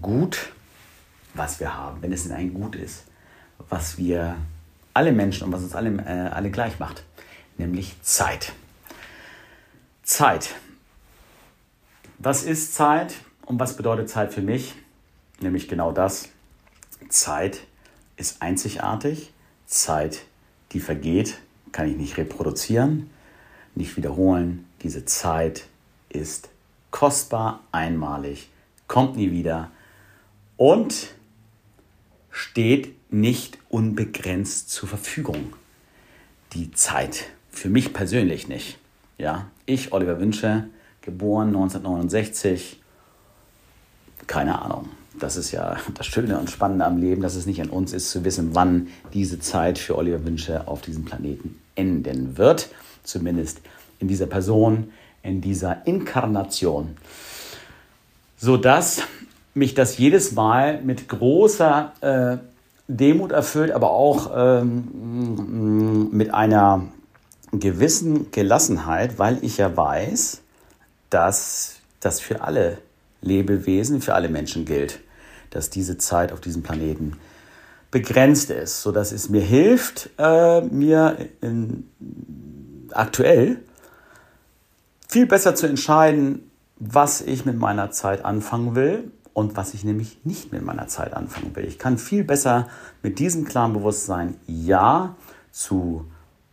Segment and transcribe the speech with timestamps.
[0.00, 0.52] Gut,
[1.34, 3.04] was wir haben, wenn es denn ein Gut ist,
[3.68, 4.36] was wir
[4.94, 7.04] alle Menschen und was uns alle, äh, alle gleich macht,
[7.58, 8.52] nämlich Zeit.
[10.02, 10.54] Zeit.
[12.18, 13.14] Was ist Zeit
[13.46, 14.74] und was bedeutet Zeit für mich?
[15.40, 16.28] Nämlich genau das.
[17.08, 17.60] Zeit
[18.16, 19.32] ist einzigartig.
[19.66, 20.22] Zeit,
[20.72, 21.38] die vergeht,
[21.72, 23.10] kann ich nicht reproduzieren,
[23.74, 24.66] nicht wiederholen.
[24.82, 25.64] Diese Zeit
[26.08, 26.48] ist
[26.90, 28.50] kostbar, einmalig,
[28.88, 29.70] kommt nie wieder
[30.60, 31.08] und
[32.30, 35.54] steht nicht unbegrenzt zur Verfügung.
[36.52, 38.76] Die Zeit, für mich persönlich nicht.
[39.16, 40.66] Ja, ich, Oliver Wünsche,
[41.00, 42.78] geboren 1969.
[44.26, 44.90] Keine Ahnung.
[45.18, 48.10] Das ist ja das Schöne und Spannende am Leben, dass es nicht an uns ist,
[48.10, 52.68] zu wissen, wann diese Zeit für Oliver Wünsche auf diesem Planeten enden wird.
[53.02, 53.62] Zumindest
[53.98, 56.98] in dieser Person, in dieser Inkarnation.
[58.36, 59.04] Sodass
[59.60, 62.38] mich das jedes Mal mit großer äh,
[62.88, 66.88] Demut erfüllt, aber auch ähm, mit einer
[67.52, 70.40] gewissen Gelassenheit, weil ich ja weiß,
[71.10, 72.78] dass das für alle
[73.20, 75.00] Lebewesen, für alle Menschen gilt,
[75.50, 77.18] dass diese Zeit auf diesem Planeten
[77.90, 81.90] begrenzt ist, sodass es mir hilft, äh, mir in,
[82.92, 83.58] aktuell
[85.06, 90.18] viel besser zu entscheiden, was ich mit meiner Zeit anfangen will und was ich nämlich
[90.24, 91.64] nicht mit meiner Zeit anfangen will.
[91.64, 92.68] Ich kann viel besser
[93.02, 95.14] mit diesem klaren Bewusstsein Ja
[95.50, 96.06] zu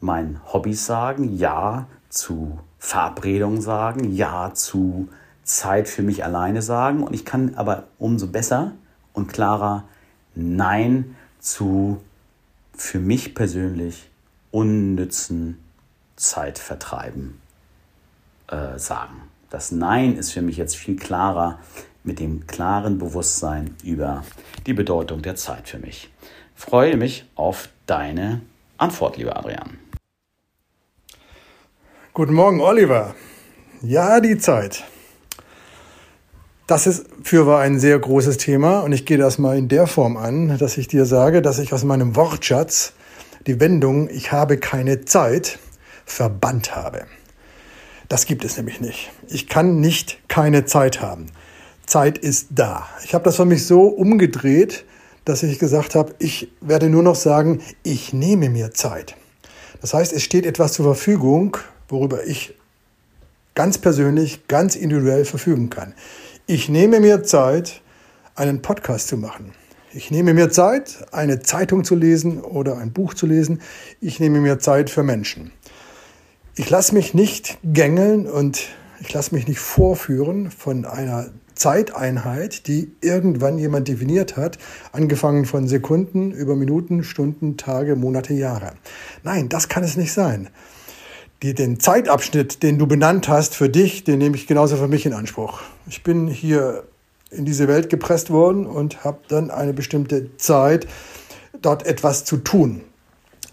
[0.00, 5.08] meinen Hobbys sagen, Ja zu Verabredungen sagen, Ja zu
[5.44, 8.72] Zeit für mich alleine sagen und ich kann aber umso besser
[9.12, 9.84] und klarer
[10.34, 12.00] Nein zu
[12.74, 14.10] für mich persönlich
[14.50, 15.58] unnützen
[16.16, 17.40] Zeitvertreiben
[18.48, 19.22] äh, sagen.
[19.50, 21.58] Das Nein ist für mich jetzt viel klarer
[22.04, 24.24] mit dem klaren Bewusstsein über
[24.66, 26.10] die Bedeutung der Zeit für mich.
[26.54, 28.40] Freue mich auf deine
[28.78, 29.78] Antwort, lieber Adrian.
[32.14, 33.14] Guten Morgen, Oliver.
[33.82, 34.84] Ja, die Zeit.
[36.66, 40.16] Das ist für ein sehr großes Thema und ich gehe das mal in der Form
[40.16, 42.94] an, dass ich dir sage, dass ich aus meinem Wortschatz
[43.46, 45.58] die Wendung ich habe keine Zeit
[46.04, 47.06] verbannt habe.
[48.08, 49.10] Das gibt es nämlich nicht.
[49.28, 51.26] Ich kann nicht keine Zeit haben.
[51.86, 52.88] Zeit ist da.
[53.04, 54.84] Ich habe das für mich so umgedreht,
[55.24, 59.16] dass ich gesagt habe, ich werde nur noch sagen, ich nehme mir Zeit.
[59.80, 61.56] Das heißt, es steht etwas zur Verfügung,
[61.88, 62.54] worüber ich
[63.54, 65.94] ganz persönlich, ganz individuell verfügen kann.
[66.46, 67.82] Ich nehme mir Zeit,
[68.34, 69.52] einen Podcast zu machen.
[69.92, 73.60] Ich nehme mir Zeit, eine Zeitung zu lesen oder ein Buch zu lesen.
[74.00, 75.52] Ich nehme mir Zeit für Menschen.
[76.54, 78.68] Ich lasse mich nicht gängeln und
[79.00, 81.30] ich lasse mich nicht vorführen von einer
[81.62, 84.58] Zeiteinheit, die irgendwann jemand definiert hat,
[84.90, 88.72] angefangen von Sekunden über Minuten, Stunden, Tage, Monate, Jahre.
[89.22, 90.48] Nein, das kann es nicht sein.
[91.44, 95.06] Die, den Zeitabschnitt, den du benannt hast für dich, den nehme ich genauso für mich
[95.06, 95.62] in Anspruch.
[95.86, 96.82] Ich bin hier
[97.30, 100.88] in diese Welt gepresst worden und habe dann eine bestimmte Zeit,
[101.60, 102.80] dort etwas zu tun.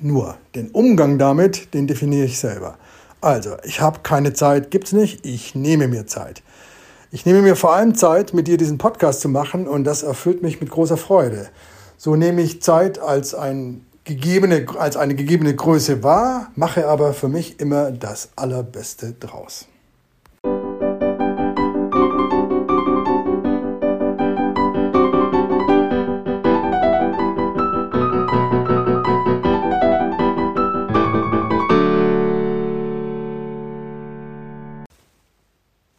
[0.00, 2.78] Nur den Umgang damit, den definiere ich selber.
[3.20, 6.42] Also, ich habe keine Zeit, gibt's nicht, ich nehme mir Zeit.
[7.14, 10.42] Ich nehme mir vor allem Zeit, mit dir diesen Podcast zu machen und das erfüllt
[10.42, 11.50] mich mit großer Freude.
[11.98, 17.28] So nehme ich Zeit als, ein gegebene, als eine gegebene Größe wahr, mache aber für
[17.28, 19.66] mich immer das Allerbeste draus.